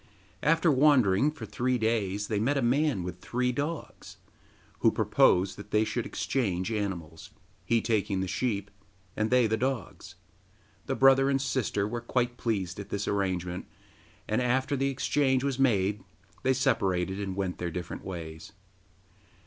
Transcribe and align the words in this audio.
After 0.41 0.71
wandering 0.71 1.29
for 1.29 1.45
three 1.45 1.77
days 1.77 2.25
they 2.27 2.39
met 2.39 2.57
a 2.57 2.63
man 2.63 3.03
with 3.03 3.21
three 3.21 3.51
dogs 3.51 4.17
who 4.79 4.89
proposed 4.91 5.57
that 5.57 5.69
they 5.69 5.83
should 5.83 6.07
exchange 6.07 6.71
animals, 6.71 7.29
he 7.67 7.83
taking 7.83 8.19
the 8.19 8.27
sheep, 8.27 8.71
and 9.15 9.29
they 9.29 9.45
the 9.45 9.57
dogs. 9.57 10.15
The 10.87 10.95
brother 10.95 11.29
and 11.29 11.39
sister 11.39 11.87
were 11.87 12.01
quite 12.01 12.35
pleased 12.35 12.79
at 12.79 12.89
this 12.89 13.07
arrangement, 13.07 13.67
and 14.27 14.41
after 14.41 14.75
the 14.75 14.89
exchange 14.89 15.43
was 15.43 15.59
made 15.59 16.03
they 16.41 16.53
separated, 16.53 17.19
and 17.19 17.35
went 17.35 17.59
their 17.59 17.69
different 17.69 18.03
ways. 18.03 18.53